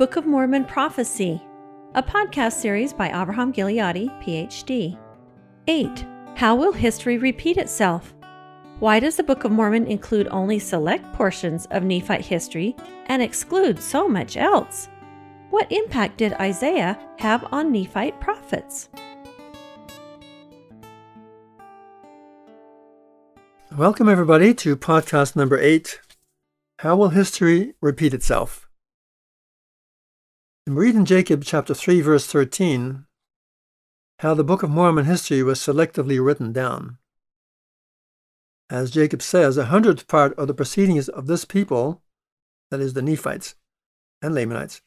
[0.00, 1.42] Book of Mormon Prophecy,
[1.94, 4.98] a podcast series by Abraham Gileadi, PhD.
[5.68, 6.06] 8.
[6.36, 8.14] How will history repeat itself?
[8.78, 12.74] Why does the Book of Mormon include only select portions of Nephite history
[13.08, 14.88] and exclude so much else?
[15.50, 18.88] What impact did Isaiah have on Nephite prophets?
[23.76, 26.00] Welcome, everybody, to podcast number eight
[26.78, 28.69] How Will History Repeat Itself?
[30.66, 33.06] We read in Jacob chapter 3, verse 13,
[34.18, 36.98] how the Book of Mormon history was selectively written down.
[38.68, 42.02] As Jacob says, a hundredth part of the proceedings of this people,
[42.70, 43.54] that is, the Nephites
[44.20, 44.82] and Lamanites,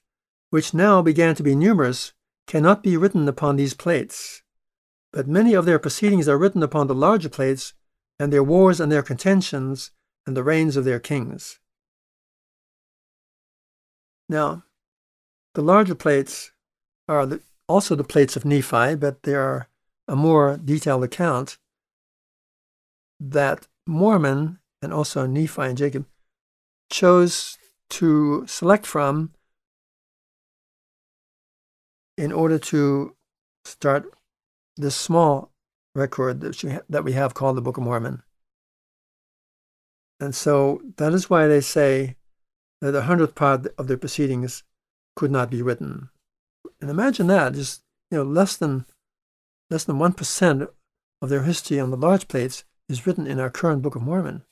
[0.52, 2.13] which now began to be numerous,
[2.46, 4.43] cannot be written upon these plates.
[5.12, 7.74] But many of their proceedings are written upon the larger plates,
[8.20, 9.90] and their wars and their contentions,
[10.27, 11.60] and the reigns of their kings.
[14.30, 14.65] Now,
[15.54, 16.51] the larger plates
[17.07, 19.68] are the, also the plates of Nephi, but they are
[20.07, 21.57] a more detailed account
[23.20, 26.05] that Mormon and also Nephi and Jacob
[26.90, 27.57] chose
[27.90, 29.34] to select from
[32.18, 33.15] in order to
[33.65, 34.05] start
[34.77, 35.51] this small
[35.96, 38.24] record that we have called the Book of Mormon.
[40.20, 42.15] And so that is why they say
[42.81, 44.63] that the hundredth part of their proceedings
[45.15, 46.09] could not be written.
[46.81, 48.85] And imagine that, just you know, less than
[49.69, 50.69] less than one percent
[51.21, 54.43] of their history on the large plates is written in our current Book of Mormon.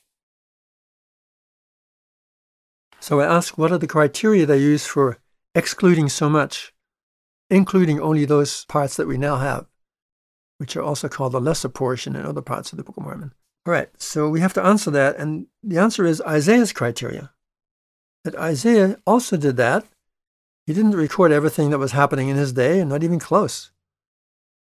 [3.00, 5.18] So I ask, what are the criteria they use for
[5.54, 6.72] excluding so much,
[7.50, 9.66] including only those parts that we now have,
[10.58, 13.32] which are also called the lesser portion in other parts of the Book of Mormon?
[13.66, 17.32] All right, so we have to answer that, and the answer is Isaiah's criteria.
[18.24, 19.84] That Isaiah also did that
[20.66, 23.70] he didn't record everything that was happening in his day, and not even close.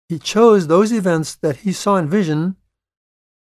[0.09, 2.57] He chose those events that he saw in vision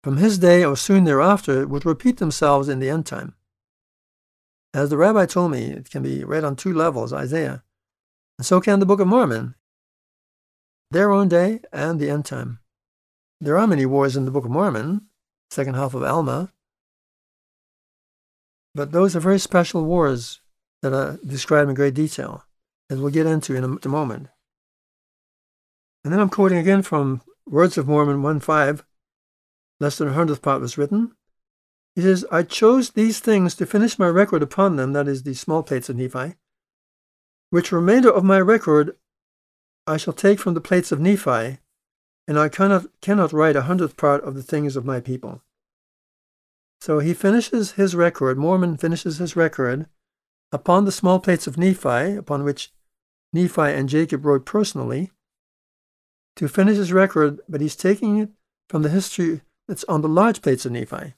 [0.03, 3.35] from his day or soon thereafter would repeat themselves in the end time.
[4.75, 7.63] As the rabbi told me, it can be read on two levels, Isaiah,
[8.39, 9.55] and so can the Book of Mormon,
[10.91, 12.59] their own day and the end time.
[13.41, 15.07] There are many wars in the Book of Mormon,
[15.51, 16.53] second half of Alma,
[18.75, 20.42] but those are very special wars
[20.83, 22.45] that are described in great detail,
[22.91, 24.29] as we'll get into in a, moment.
[26.05, 28.83] And then I'm quoting again from Words of Mormon 1.5,
[29.81, 31.13] less than a hundredth part was written.
[31.95, 35.35] He says, I chose these things to finish my record upon them, that is, the
[35.35, 36.35] small plates of Nephi,
[37.51, 38.97] which remainder of my record
[39.87, 41.59] I shall take from the plates of Nephi,
[42.27, 45.43] and I cannot, cannot write a hundredth part of the things of my people.
[46.81, 49.87] So he finishes his record, Mormon finishes his record
[50.53, 52.71] upon the small plates of Nephi, upon which
[53.33, 55.11] Nephi and Jacob wrote personally,
[56.37, 58.31] to finish his record, but he's taking it
[58.69, 61.15] from the history that's on the large plates of Nephi,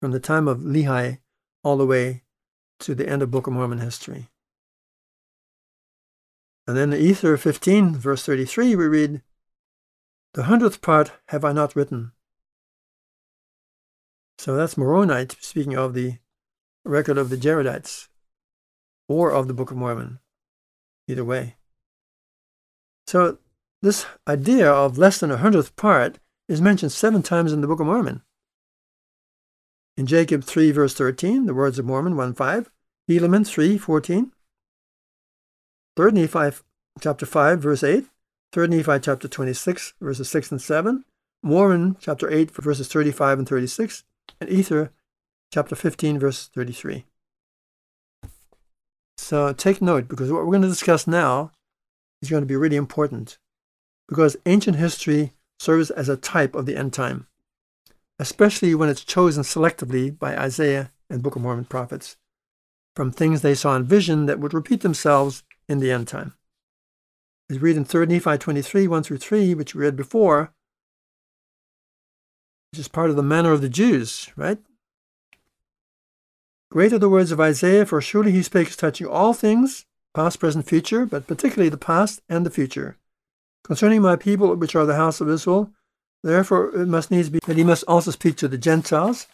[0.00, 1.18] from the time of Lehi
[1.62, 2.24] all the way
[2.80, 4.28] to the end of Book of Mormon history.
[6.66, 9.22] And then in Ether 15, verse 33, we read,
[10.34, 12.12] The hundredth part have I not written.
[14.38, 16.18] So that's Moronite, speaking of the
[16.84, 18.08] record of the Jaredites
[19.08, 20.18] or of the Book of Mormon.
[21.08, 21.56] Either way.
[23.06, 23.38] So,
[23.82, 26.18] this idea of less than a hundredth part
[26.48, 28.22] is mentioned seven times in the Book of Mormon.
[29.96, 32.70] In Jacob 3, verse 13, the words of Mormon 1 5,
[33.10, 34.32] Helaman 3, 14,
[35.96, 36.56] 3 Nephi
[37.00, 38.06] chapter 5, verse 8,
[38.52, 41.04] 3 Nephi chapter 26, verses 6 and 7,
[41.42, 44.04] Mormon chapter 8, verses 35 and 36,
[44.40, 44.92] and Ether
[45.52, 47.04] chapter 15, verse 33.
[49.32, 51.52] So take note because what we're going to discuss now
[52.20, 53.38] is going to be really important
[54.06, 57.26] because ancient history serves as a type of the end time,
[58.18, 62.18] especially when it's chosen selectively by Isaiah and Book of Mormon prophets
[62.94, 66.34] from things they saw in vision that would repeat themselves in the end time.
[67.48, 70.52] As we read in 3 Nephi 23, 1 through 3, which we read before,
[72.70, 74.58] which is part of the manner of the Jews, right?
[76.72, 79.84] Great are the words of Isaiah, for surely he spake touching all things,
[80.14, 82.96] past, present, future, but particularly the past and the future.
[83.62, 85.70] Concerning my people, which are the house of Israel,
[86.22, 89.26] therefore it must needs be that he must also speak to the Gentiles,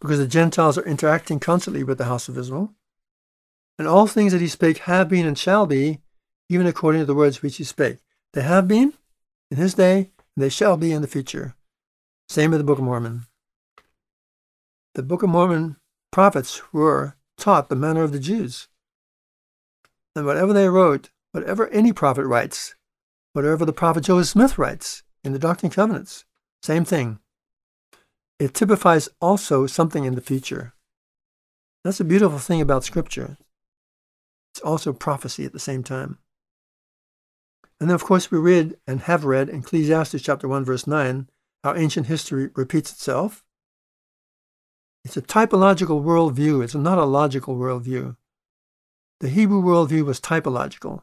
[0.00, 2.74] because the Gentiles are interacting constantly with the house of Israel.
[3.78, 6.00] And all things that he spake have been and shall be,
[6.50, 8.00] even according to the words which he spake.
[8.34, 8.92] They have been
[9.50, 11.54] in his day, and they shall be in the future.
[12.28, 13.22] Same with the Book of Mormon.
[14.94, 15.76] The Book of Mormon
[16.12, 18.68] prophets were taught the manner of the Jews.
[20.14, 22.76] And whatever they wrote, whatever any prophet writes,
[23.32, 26.24] whatever the prophet Joseph Smith writes in the Doctrine and Covenants,
[26.62, 27.18] same thing.
[28.38, 30.74] It typifies also something in the future.
[31.82, 33.38] That's a beautiful thing about Scripture.
[34.52, 36.18] It's also prophecy at the same time.
[37.80, 41.28] And then, of course, we read and have read in Ecclesiastes chapter 1, verse 9,
[41.64, 43.42] how ancient history repeats itself.
[45.04, 48.16] It's a typological worldview, it's not a logical worldview.
[49.20, 51.02] The Hebrew worldview was typological.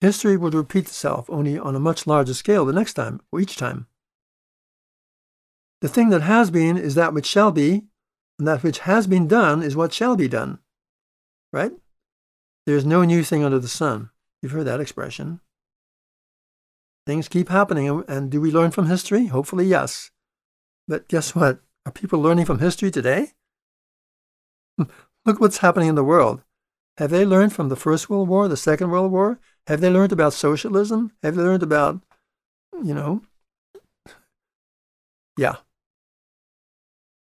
[0.00, 3.56] History would repeat itself, only on a much larger scale the next time, or each
[3.56, 3.86] time.
[5.80, 7.84] The thing that has been is that which shall be,
[8.38, 10.58] and that which has been done is what shall be done.
[11.52, 11.72] Right?
[12.66, 14.10] There is no new thing under the sun.
[14.40, 15.40] You've heard that expression.
[17.06, 19.26] Things keep happening, and do we learn from history?
[19.26, 20.10] Hopefully, yes.
[20.86, 21.60] But guess what?
[21.84, 23.32] Are people learning from history today?
[24.78, 24.84] Hmm,
[25.24, 26.42] look what's happening in the world.
[26.98, 29.40] Have they learned from the First World War, the Second World War?
[29.66, 31.12] Have they learned about socialism?
[31.22, 32.00] Have they learned about,
[32.82, 33.22] you know?
[35.36, 35.56] Yeah.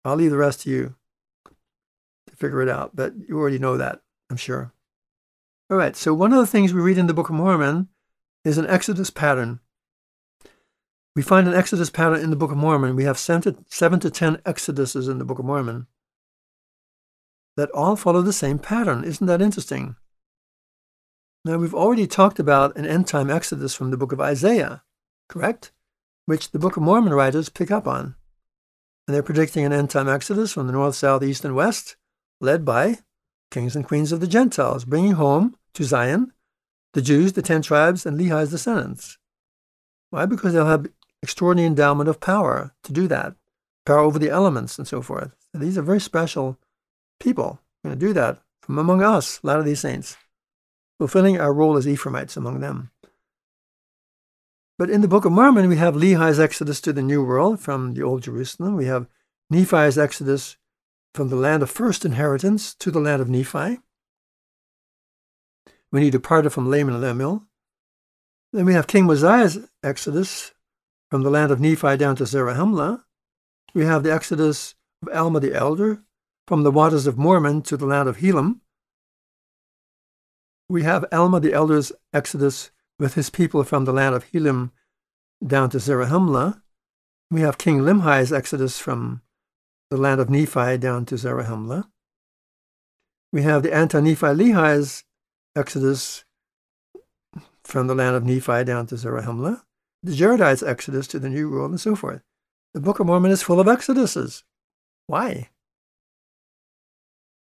[0.04, 0.96] I'll leave the rest to you
[2.26, 4.00] to figure it out, but you already know that,
[4.30, 4.72] I'm sure.
[5.70, 7.88] All right, so one of the things we read in the Book of Mormon
[8.44, 9.60] is an Exodus pattern.
[11.14, 12.96] We find an Exodus pattern in the Book of Mormon.
[12.96, 15.86] We have seven to, seven to ten Exoduses in the Book of Mormon
[17.56, 19.04] that all follow the same pattern.
[19.04, 19.96] Isn't that interesting?
[21.44, 24.84] Now, we've already talked about an end time Exodus from the book of Isaiah,
[25.28, 25.72] correct?
[26.24, 28.14] Which the Book of Mormon writers pick up on.
[29.06, 31.96] And they're predicting an end time Exodus from the north, south, east, and west,
[32.40, 33.00] led by
[33.50, 36.32] kings and queens of the Gentiles, bringing home to Zion
[36.94, 39.18] the Jews, the ten tribes, and Lehi's descendants.
[40.10, 40.26] Why?
[40.26, 40.86] Because they'll have
[41.22, 43.34] extraordinary endowment of power to do that,
[43.86, 45.30] power over the elements and so forth.
[45.52, 46.58] So these are very special
[47.20, 50.16] people going to do that from among us, a lot of these saints,
[50.98, 52.90] fulfilling our role as Ephraimites among them.
[54.78, 57.94] But in the Book of Mormon, we have Lehi's exodus to the New World from
[57.94, 58.74] the Old Jerusalem.
[58.74, 59.06] We have
[59.50, 60.56] Nephi's exodus
[61.14, 63.78] from the land of first inheritance to the land of Nephi.
[65.90, 67.44] When he departed from Laman and Lemuel.
[68.52, 70.51] Then we have King Mosiah's exodus
[71.12, 73.04] from the land of Nephi down to Zarahemla.
[73.74, 76.02] We have the exodus of Alma the elder
[76.46, 78.60] from the waters of Mormon to the land of Helam.
[80.70, 84.70] We have Alma the elder's exodus with his people from the land of Helam
[85.46, 86.62] down to Zarahemla.
[87.30, 89.20] We have King Limhi's exodus from
[89.90, 91.90] the land of Nephi down to Zarahemla.
[93.34, 95.04] We have the anti-Nephi Lehi's
[95.54, 96.24] exodus
[97.64, 99.62] from the land of Nephi down to Zarahemla.
[100.02, 102.22] The Jaredites' exodus to the New World, and so forth.
[102.74, 104.42] The Book of Mormon is full of exoduses.
[105.06, 105.50] Why?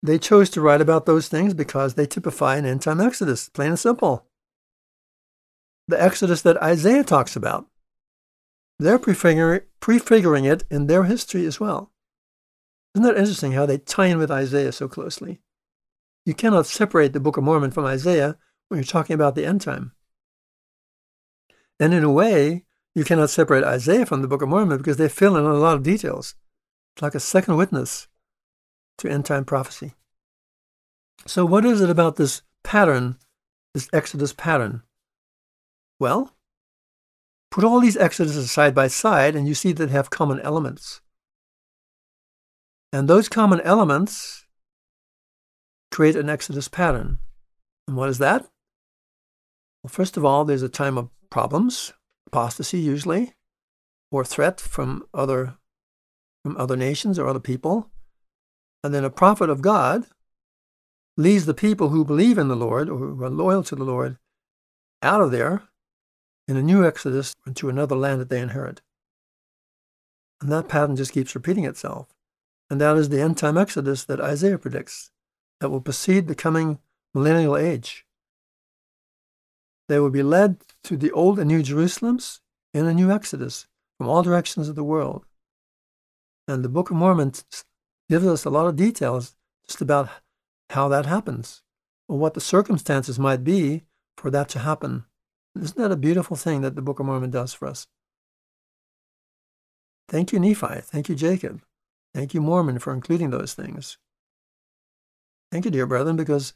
[0.04, 3.70] They chose to write about those things because they typify an end time exodus, plain
[3.70, 4.28] and simple.
[5.88, 7.68] The exodus that Isaiah talks about.
[8.80, 11.92] They're prefiguring, prefiguring it in their history as well.
[12.96, 15.42] Isn't that interesting how they tie in with Isaiah so closely?
[16.26, 18.38] You cannot separate the Book of Mormon from Isaiah
[18.68, 19.94] when you're talking about the end time.
[21.82, 25.10] And in a way, you cannot separate Isaiah from the Book of Mormon because they
[25.10, 26.36] fill in a lot of details.
[26.96, 28.08] It's like a second witness
[29.00, 29.96] to end time prophecy.
[31.26, 33.18] So, what is it about this pattern,
[33.74, 34.84] this Exodus pattern?
[36.00, 36.36] Well,
[37.50, 41.02] put all these Exoduses side by side, and you see that they have common elements.
[42.94, 44.46] And those common elements
[45.90, 47.18] create an Exodus pattern.
[47.88, 48.44] And what is that?
[49.82, 51.94] Well, first of all, there's a time of problems,
[52.28, 53.34] apostasy usually,
[54.12, 55.58] or threat from other
[56.44, 57.90] from other nations or other people.
[58.84, 60.06] And then a prophet of God
[61.16, 64.18] leads the people who believe in the Lord or who are loyal to the Lord
[65.04, 65.64] out of there
[66.48, 68.82] in a new exodus into another land that they inherit.
[70.42, 72.08] And that pattern just keeps repeating itself.
[72.70, 75.12] And that is the end time exodus that Isaiah predicts
[75.60, 76.80] that will precede the coming
[77.14, 78.06] millennial age.
[79.92, 82.40] They will be led to the old and new Jerusalems
[82.74, 83.68] in a new exodus
[83.98, 85.26] from all directions of the world.
[86.48, 87.34] And the Book of Mormon
[88.10, 89.36] gives us a lot of details
[89.68, 90.08] just about
[90.70, 91.62] how that happens
[92.08, 93.84] or what the circumstances might be
[94.16, 95.04] for that to happen.
[95.60, 97.86] Isn't that a beautiful thing that the Book of Mormon does for us?
[100.08, 100.80] Thank you, Nephi.
[100.84, 101.64] Thank you, Jacob.
[102.14, 103.98] Thank you, Mormon, for including those things.
[105.52, 106.54] Thank you, dear brethren, because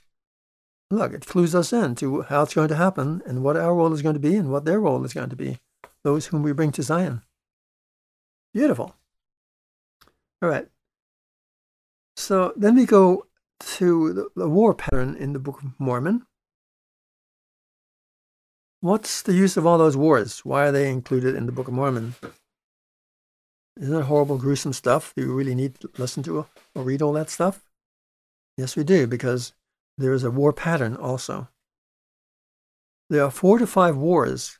[0.91, 3.93] look, it clues us in to how it's going to happen and what our role
[3.93, 5.57] is going to be and what their role is going to be,
[6.03, 7.21] those whom we bring to Zion.
[8.53, 8.95] Beautiful.
[10.41, 10.67] All right.
[12.15, 13.25] So then we go
[13.59, 16.25] to the, the war pattern in the Book of Mormon.
[18.81, 20.45] What's the use of all those wars?
[20.45, 22.15] Why are they included in the Book of Mormon?
[23.77, 25.13] Isn't that horrible, gruesome stuff?
[25.15, 27.65] Do you really need to listen to or read all that stuff?
[28.57, 29.53] Yes, we do, because
[29.97, 31.49] there is a war pattern also.
[33.09, 34.59] There are four to five wars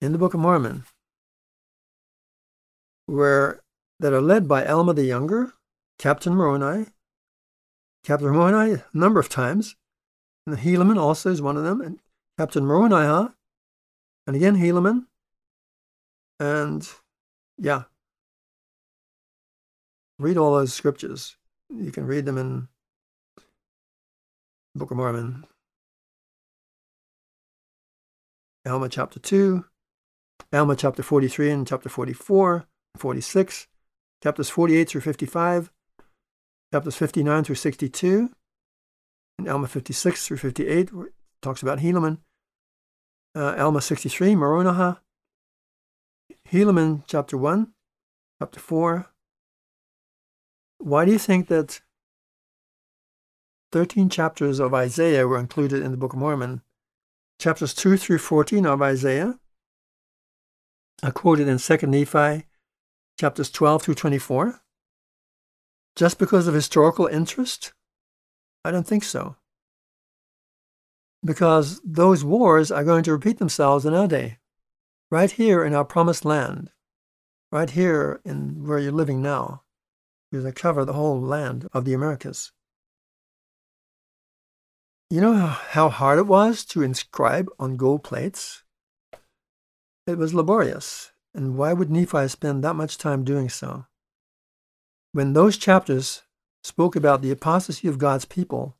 [0.00, 0.84] in the Book of Mormon
[3.06, 3.62] where
[4.00, 5.52] that are led by Alma the Younger,
[5.98, 6.86] Captain Moroni,
[8.04, 9.76] Captain Moroni a number of times,
[10.46, 12.00] and Helaman also is one of them, and
[12.38, 13.30] Captain Moroni,
[14.26, 15.06] and again Helaman,
[16.40, 16.88] and
[17.58, 17.84] yeah,
[20.18, 21.36] read all those scriptures.
[21.70, 22.68] You can read them in
[24.74, 25.44] Book of Mormon.
[28.66, 29.66] Alma chapter 2,
[30.50, 32.64] Alma chapter 43 and chapter 44,
[32.96, 33.66] 46,
[34.22, 35.70] chapters 48 through 55,
[36.72, 38.30] chapters 59 through 62,
[39.38, 41.12] and Alma 56 through 58 where it
[41.42, 42.18] talks about Helaman.
[43.34, 44.98] Uh, Alma 63, Moronihah.
[46.50, 47.72] Helaman chapter 1,
[48.40, 49.06] chapter 4.
[50.78, 51.82] Why do you think that
[53.72, 56.60] 13 chapters of Isaiah were included in the Book of Mormon?
[57.40, 59.38] Chapters 2 through 14 of Isaiah
[61.02, 62.44] are quoted in 2 Nephi
[63.18, 64.60] chapters 12 through 24?
[65.96, 67.72] Just because of historical interest?
[68.62, 69.36] I don't think so.
[71.24, 74.38] Because those wars are going to repeat themselves in our day,
[75.10, 76.70] right here in our promised land,
[77.50, 79.62] right here in where you're living now,
[80.30, 82.52] because they cover the whole land of the Americas.
[85.12, 88.62] You know how hard it was to inscribe on gold plates?
[90.06, 91.12] It was laborious.
[91.34, 93.84] And why would Nephi spend that much time doing so?
[95.12, 96.22] When those chapters
[96.64, 98.78] spoke about the apostasy of God's people,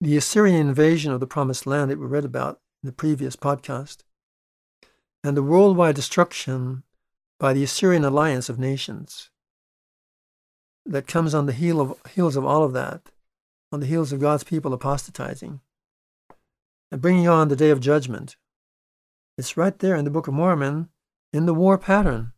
[0.00, 3.98] the Assyrian invasion of the promised land that we read about in the previous podcast,
[5.22, 6.84] and the worldwide destruction
[7.38, 9.28] by the Assyrian alliance of nations
[10.86, 13.10] that comes on the heel of, heels of all of that,
[13.72, 15.60] on the heels of God's people apostatizing
[16.90, 18.36] and bringing on the day of judgment.
[19.38, 20.88] It's right there in the Book of Mormon
[21.32, 22.32] in the war pattern.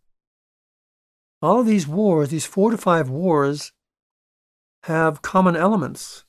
[1.41, 3.73] All of these wars, these four to five wars,
[4.85, 6.25] have common elements.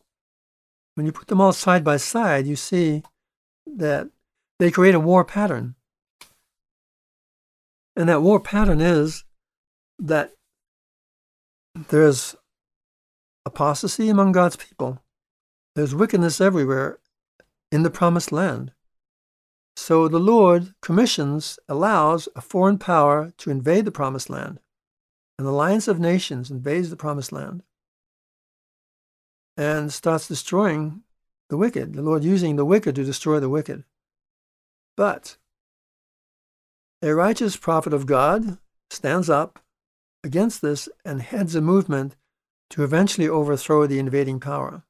[0.95, 3.03] When you put them all side by side, you see
[3.65, 4.09] that
[4.59, 5.75] they create a war pattern.
[7.95, 9.23] And that war pattern is
[9.99, 10.33] that
[11.89, 12.35] there's
[13.45, 15.01] apostasy among God's people,
[15.75, 16.99] there's wickedness everywhere
[17.71, 18.71] in the promised land.
[19.75, 24.59] So the Lord commissions, allows a foreign power to invade the promised land.
[25.39, 27.63] An alliance of nations invades the promised land
[29.57, 31.01] and starts destroying
[31.49, 31.93] the wicked.
[31.93, 33.83] The Lord using the wicked to destroy the wicked.
[34.95, 35.37] But
[37.01, 38.59] a righteous prophet of God
[38.89, 39.59] stands up
[40.23, 42.15] against this and heads a movement
[42.73, 44.83] to eventually overthrow the invading power.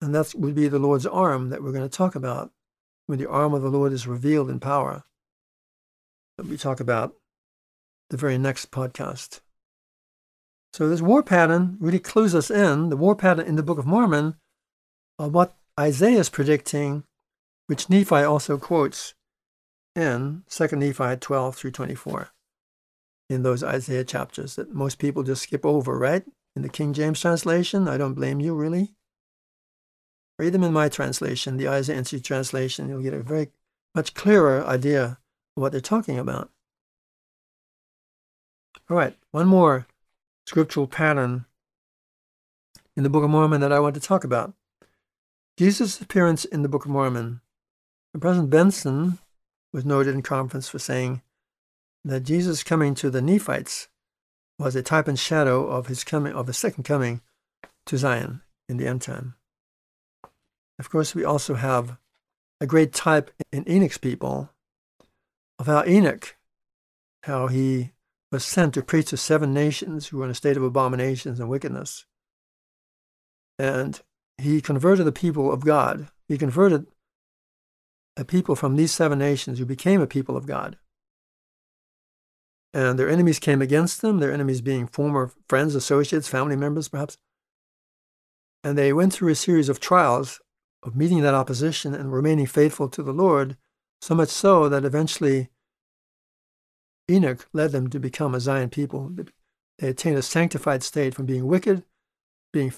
[0.00, 2.52] And that would be the Lord's arm that we're going to talk about
[3.06, 5.04] when the arm of the Lord is revealed in power
[6.38, 7.16] that we talk about
[8.08, 9.40] the very next podcast.
[10.72, 13.84] So this war pattern really clues us in, the war pattern in the Book of
[13.84, 14.36] Mormon,
[15.18, 17.04] of what Isaiah is predicting,
[17.66, 19.12] which Nephi also quotes
[19.94, 22.30] in 2 Nephi 12 through 24,
[23.28, 26.24] in those Isaiah chapters that most people just skip over, right?
[26.58, 28.92] In the King James translation, I don't blame you, really.
[30.40, 32.88] Read them in my translation, the Isaiah Institute translation.
[32.88, 33.50] You'll get a very
[33.94, 35.04] much clearer idea
[35.56, 36.50] of what they're talking about.
[38.90, 39.86] All right, one more
[40.48, 41.44] scriptural pattern
[42.96, 44.52] in the Book of Mormon that I want to talk about.
[45.56, 47.40] Jesus' appearance in the Book of Mormon.
[48.18, 49.20] President Benson
[49.72, 51.22] was noted in conference for saying
[52.04, 53.86] that Jesus coming to the Nephites
[54.58, 57.20] was a type and shadow of his coming of the second coming
[57.86, 59.34] to Zion in the end time.
[60.78, 61.96] Of course, we also have
[62.60, 64.50] a great type in Enoch's people
[65.58, 66.36] of how Enoch,
[67.24, 67.92] how he
[68.30, 71.48] was sent to preach to seven nations who were in a state of abominations and
[71.48, 72.04] wickedness.
[73.58, 74.00] And
[74.36, 76.08] he converted the people of God.
[76.28, 76.86] He converted
[78.16, 80.76] a people from these seven nations who became a people of God.
[82.74, 87.16] And their enemies came against them, their enemies being former friends, associates, family members, perhaps.
[88.62, 90.40] And they went through a series of trials
[90.82, 93.56] of meeting that opposition and remaining faithful to the Lord,
[94.00, 95.48] so much so that eventually
[97.10, 99.10] Enoch led them to become a Zion people.
[99.78, 101.84] They attained a sanctified state from being wicked
[102.52, 102.72] being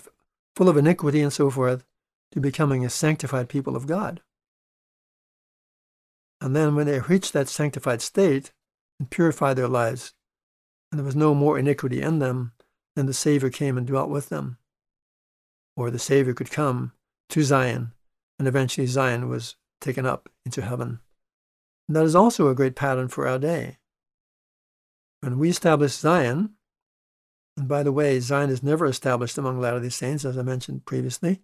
[0.57, 1.85] full of iniquity and so forth,
[2.33, 4.21] to becoming a sanctified people of God.
[6.41, 8.53] And then when they reached that sanctified state
[9.01, 10.13] and purified their lives,
[10.93, 12.53] and there was no more iniquity in them,
[12.95, 14.59] then the Savior came and dwelt with them.
[15.77, 16.93] Or the Savior could come
[17.31, 17.93] to Zion,
[18.39, 21.01] and eventually Zion was taken up into heaven.
[21.89, 23.79] And that is also a great pattern for our day.
[25.23, 26.51] When we establish Zion,
[27.57, 30.85] and by the way, Zion is never established among Latter day Saints, as I mentioned
[30.85, 31.41] previously,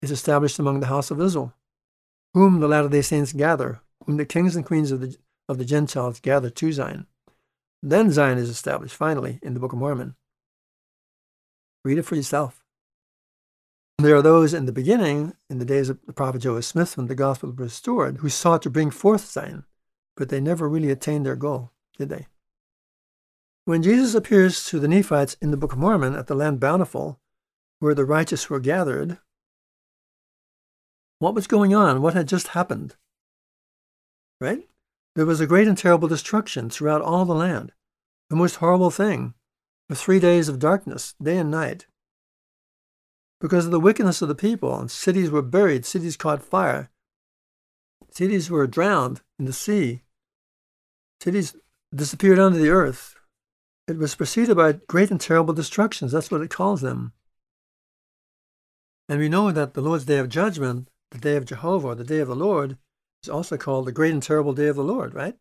[0.00, 1.54] it's established among the house of Israel,
[2.34, 5.16] whom the Latter day Saints gather, whom the kings and queens of the,
[5.48, 7.06] of the Gentiles gather to Zion.
[7.82, 10.16] Then Zion is established, finally, in the Book of Mormon.
[11.84, 12.64] Read it for yourself.
[13.98, 17.06] There are those in the beginning, in the days of the prophet Joseph Smith, when
[17.06, 19.64] the gospel was restored, who sought to bring forth Zion,
[20.16, 22.26] but they never really attained their goal, did they?
[23.66, 27.20] When Jesus appears to the Nephites in the Book of Mormon at the land bountiful,
[27.78, 29.18] where the righteous were gathered,
[31.18, 32.02] what was going on?
[32.02, 32.96] What had just happened?
[34.40, 34.68] Right?
[35.14, 37.72] There was a great and terrible destruction throughout all the land.
[38.30, 39.34] The most horrible thing
[39.88, 41.86] was three days of darkness, day and night.
[43.40, 46.90] Because of the wickedness of the people, and cities were buried, cities caught fire,
[48.10, 50.02] cities were drowned in the sea,
[51.20, 51.54] cities
[51.94, 53.14] disappeared under the earth.
[53.86, 56.12] It was preceded by great and terrible destructions.
[56.12, 57.12] That's what it calls them.
[59.08, 62.20] And we know that the Lord's day of judgment, the day of Jehovah, the day
[62.20, 62.78] of the Lord,
[63.24, 65.36] is also called the great and terrible day of the Lord, right?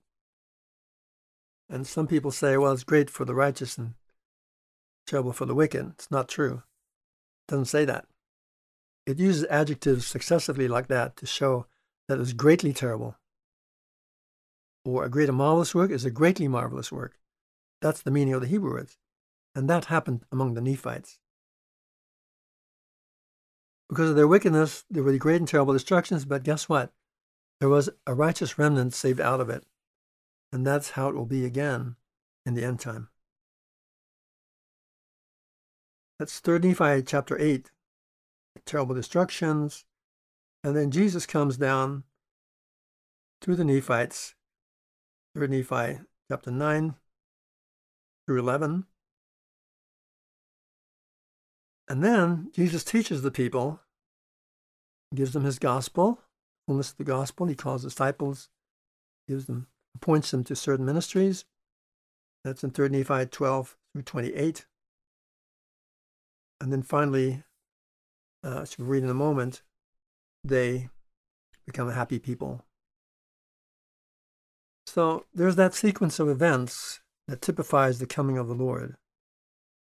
[1.69, 3.93] And some people say, well, it's great for the righteous and
[5.05, 5.91] terrible for the wicked.
[5.95, 6.63] It's not true.
[7.47, 8.05] It doesn't say that.
[9.05, 11.65] It uses adjectives successively like that to show
[12.07, 13.17] that it's greatly terrible.
[14.85, 17.19] Or a great and marvelous work is a greatly marvelous work.
[17.81, 18.97] That's the meaning of the Hebrew words.
[19.55, 21.19] And that happened among the Nephites.
[23.89, 26.93] Because of their wickedness, there were great and terrible destructions, but guess what?
[27.63, 29.63] There was a righteous remnant saved out of it.
[30.51, 31.95] And that's how it will be again
[32.45, 33.07] in the end time.
[36.19, 37.71] That's 3 Nephi chapter 8,
[38.65, 39.85] terrible destructions.
[40.61, 42.03] And then Jesus comes down
[43.39, 44.35] to the Nephites,
[45.33, 46.95] 3 Nephi chapter 9
[48.27, 48.87] through 11.
[51.87, 53.79] And then Jesus teaches the people,
[55.15, 56.19] gives them his gospel,
[56.67, 57.47] fullness of the gospel.
[57.47, 58.49] He calls disciples,
[59.27, 61.45] gives them, appoints them to certain ministries.
[62.43, 64.65] That's in 3 Nephi 12 through 28.
[66.59, 67.43] And then finally,
[68.43, 69.61] uh, as we'll read in a moment,
[70.43, 70.89] they
[71.65, 72.65] become a happy people.
[74.85, 78.95] So there's that sequence of events that typifies the coming of the Lord.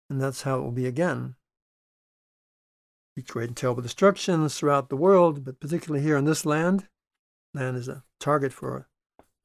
[0.09, 1.35] And that's how it will be again.
[3.21, 6.89] Great and terrible destructions throughout the world, but particularly here in this land.
[7.55, 8.89] Land is a target for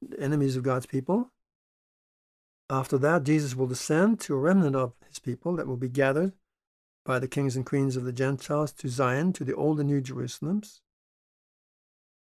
[0.00, 1.30] the enemies of God's people.
[2.70, 6.32] After that, Jesus will descend to a remnant of his people that will be gathered
[7.04, 10.00] by the kings and queens of the Gentiles to Zion, to the old and new
[10.00, 10.80] Jerusalems.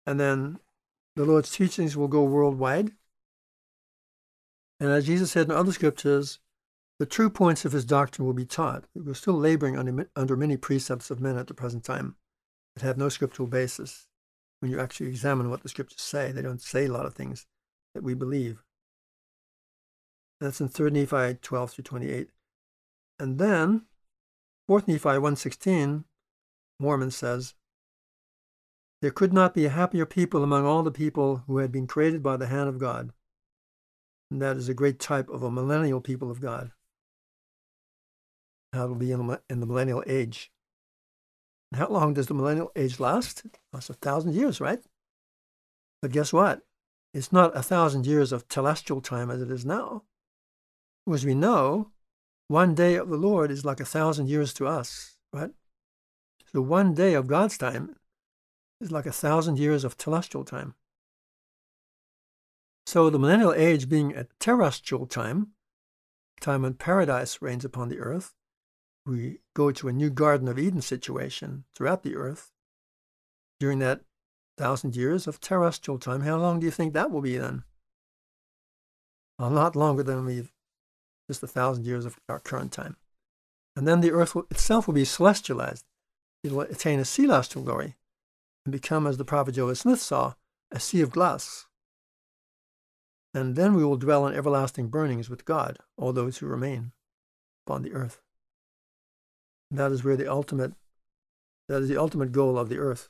[0.07, 0.59] And then
[1.17, 2.93] the Lord's teachings will go worldwide.
[4.79, 6.39] And as Jesus said in other scriptures,
[7.01, 8.85] the true points of his doctrine will be taught.
[8.95, 12.17] We're still laboring under, under many precepts of men at the present time
[12.77, 14.07] that have no scriptural basis.
[14.61, 17.47] When you actually examine what the scriptures say, they don't say a lot of things
[17.95, 18.63] that we believe.
[20.43, 22.29] That's in 3 Nephi 12 through 28.
[23.19, 23.87] And then,
[24.67, 26.05] 4 Nephi 1.16,
[26.79, 27.55] Mormon says,
[29.01, 32.23] There could not be a happier people among all the people who had been created
[32.23, 33.15] by the hand of God.
[34.31, 36.73] And that is a great type of a millennial people of God
[38.73, 40.51] how it'll be in the, millennial age.
[41.75, 43.45] How long does the millennial age last?
[43.45, 44.81] It lasts a thousand years, right?
[46.03, 46.63] But guess what?
[47.13, 50.05] It's not a thousand years of telestial time as it is now.
[51.13, 51.91] As we know,
[52.49, 55.51] one day of the Lord is like a thousand years to us, right?
[56.53, 57.97] So one day of God's time
[58.81, 60.75] is like a thousand years of telestial time.
[62.87, 65.49] So the millennial age being a terrestrial time,
[66.41, 68.35] time when paradise reigns upon the earth,
[69.07, 72.53] we go to a new Garden of Eden situation throughout the earth
[73.59, 74.03] during that
[74.57, 76.21] thousand years of terrestrial time.
[76.21, 77.65] How long do you think that will be then?
[79.39, 80.53] A lot longer than we've
[81.29, 82.97] just a thousand years of our current time.
[83.77, 85.85] And then the earth will, itself will be celestialized.
[86.43, 87.97] It will attain a celestial glory
[88.67, 90.35] and become, as the prophet Joseph Smith saw,
[90.71, 91.67] a sea of glass.
[93.33, 96.93] And then we will dwell in everlasting burnings with God, all those who remain
[97.65, 98.21] upon the earth.
[99.71, 100.73] That is where the ultimate,
[101.69, 103.09] that is the ultimate goal of the earth,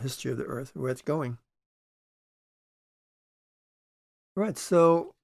[0.00, 1.38] history of the earth, where it's going.
[4.36, 5.14] Right, so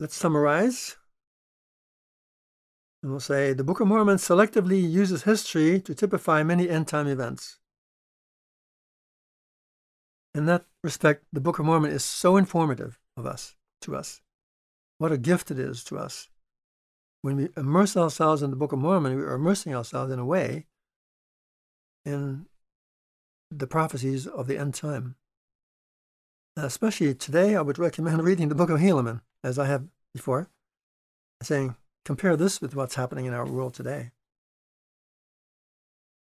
[0.00, 0.96] let's summarize.
[3.02, 7.06] And we'll say the Book of Mormon selectively uses history to typify many end time
[7.06, 7.58] events.
[10.34, 14.20] In that respect, the Book of Mormon is so informative of us, to us.
[14.98, 16.28] What a gift it is to us.
[17.26, 20.24] When we immerse ourselves in the Book of Mormon, we are immersing ourselves in a
[20.24, 20.66] way
[22.04, 22.46] in
[23.50, 25.16] the prophecies of the end time.
[26.56, 30.50] especially today, I would recommend reading the Book of Helaman, as I have before,
[31.42, 34.12] saying, compare this with what's happening in our world today.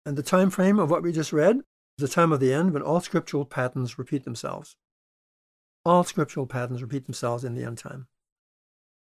[0.05, 1.63] And the time frame of what we just read is
[1.99, 4.75] the time of the end when all scriptural patterns repeat themselves.
[5.85, 8.09] All scriptural patterns repeat themselves in the end time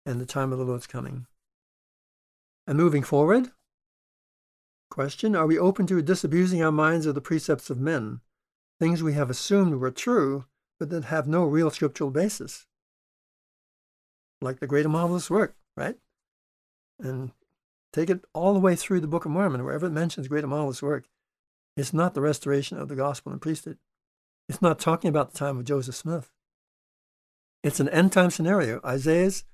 [0.04, 1.28] and the time of the Lord's coming.
[2.66, 3.50] And moving forward,
[4.90, 8.20] question Are we open to disabusing our minds of the precepts of men,
[8.80, 10.46] things we have assumed were true,
[10.78, 12.66] but that have no real scriptural basis?
[14.40, 15.96] Like the great and marvelous work, right?
[16.98, 17.32] And
[17.92, 20.50] take it all the way through the Book of Mormon, wherever it mentions great and
[20.50, 21.06] marvelous work.
[21.76, 23.78] It's not the restoration of the gospel and priesthood.
[24.48, 26.30] It's not talking about the time of Joseph Smith.
[27.62, 28.80] It's an end time scenario.
[28.84, 29.44] Isaiah's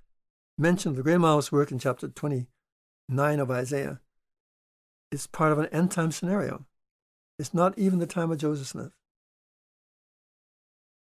[0.59, 2.09] mentioned the great and marvelous work in chapter
[3.13, 4.01] 29 of Isaiah.
[5.11, 6.65] It's part of an end time scenario.
[7.39, 8.93] It's not even the time of Joseph Smith.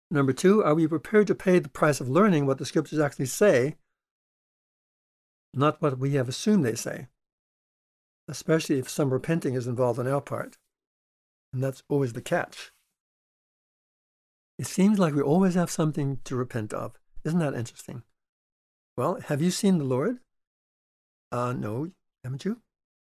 [0.09, 3.27] Number two, are we prepared to pay the price of learning what the scriptures actually
[3.27, 3.75] say,
[5.53, 7.07] not what we have assumed they say,
[8.27, 10.57] especially if some repenting is involved on our part?
[11.53, 12.71] And that's always the catch.
[14.59, 16.99] It seems like we always have something to repent of.
[17.23, 18.03] Isn't that interesting?
[18.97, 20.19] Well, have you seen the Lord?
[21.31, 21.91] Uh, no,
[22.23, 22.61] haven't you?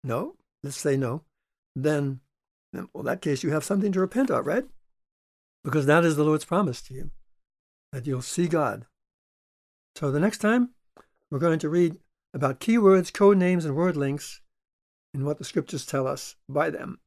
[0.03, 0.35] No?
[0.63, 1.23] Let's say no.
[1.75, 2.19] Then,
[2.73, 4.65] then, well, in that case, you have something to repent of, right?
[5.63, 7.11] because that is the Lord's promise to you,
[7.91, 8.85] that you'll see God.
[9.95, 10.69] So the next time,
[11.29, 11.97] we're going to read
[12.33, 14.41] about keywords, code names, and word links
[15.13, 16.99] and what the scriptures tell us by them.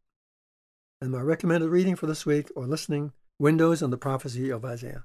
[1.01, 5.05] And my recommended reading for this week or listening, Windows on the Prophecy of Isaiah.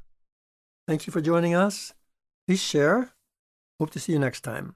[0.88, 1.93] Thank you for joining us.
[2.47, 3.13] Please share.
[3.79, 4.75] Hope to see you next time.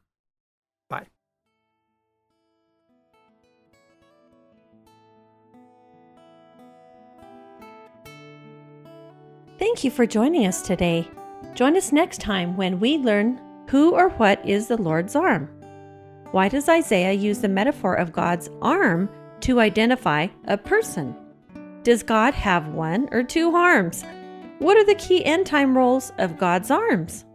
[9.61, 11.07] Thank you for joining us today.
[11.53, 15.47] Join us next time when we learn who or what is the Lord's arm.
[16.31, 19.07] Why does Isaiah use the metaphor of God's arm
[19.41, 21.15] to identify a person?
[21.83, 24.03] Does God have one or two arms?
[24.57, 27.25] What are the key end time roles of God's arms?